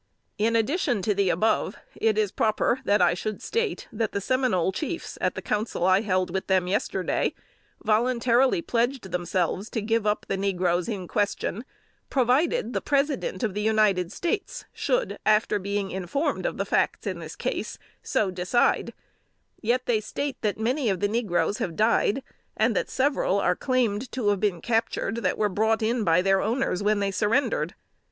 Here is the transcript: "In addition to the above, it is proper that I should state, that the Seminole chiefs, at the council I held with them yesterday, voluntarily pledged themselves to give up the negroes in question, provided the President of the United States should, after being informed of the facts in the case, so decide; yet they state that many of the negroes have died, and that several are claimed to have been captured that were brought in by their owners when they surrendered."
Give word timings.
"In 0.39 0.55
addition 0.55 1.03
to 1.03 1.13
the 1.13 1.29
above, 1.29 1.77
it 1.95 2.17
is 2.17 2.31
proper 2.31 2.79
that 2.85 3.03
I 3.03 3.13
should 3.13 3.39
state, 3.39 3.87
that 3.93 4.13
the 4.13 4.19
Seminole 4.19 4.71
chiefs, 4.71 5.15
at 5.21 5.35
the 5.35 5.43
council 5.43 5.85
I 5.85 6.01
held 6.01 6.31
with 6.31 6.47
them 6.47 6.65
yesterday, 6.65 7.35
voluntarily 7.83 8.63
pledged 8.63 9.11
themselves 9.11 9.69
to 9.69 9.79
give 9.79 10.07
up 10.07 10.25
the 10.27 10.37
negroes 10.37 10.89
in 10.89 11.07
question, 11.07 11.63
provided 12.09 12.73
the 12.73 12.81
President 12.81 13.43
of 13.43 13.53
the 13.53 13.61
United 13.61 14.11
States 14.11 14.65
should, 14.73 15.19
after 15.23 15.59
being 15.59 15.91
informed 15.91 16.47
of 16.47 16.57
the 16.57 16.65
facts 16.65 17.05
in 17.05 17.19
the 17.19 17.29
case, 17.37 17.77
so 18.01 18.31
decide; 18.31 18.95
yet 19.61 19.85
they 19.85 19.99
state 19.99 20.41
that 20.41 20.59
many 20.59 20.89
of 20.89 20.99
the 20.99 21.07
negroes 21.07 21.59
have 21.59 21.75
died, 21.75 22.23
and 22.57 22.75
that 22.75 22.89
several 22.89 23.37
are 23.39 23.55
claimed 23.55 24.11
to 24.11 24.29
have 24.29 24.39
been 24.39 24.61
captured 24.61 25.17
that 25.17 25.37
were 25.37 25.47
brought 25.47 25.83
in 25.83 26.03
by 26.03 26.23
their 26.23 26.41
owners 26.41 26.81
when 26.81 26.99
they 26.99 27.11
surrendered." 27.11 27.75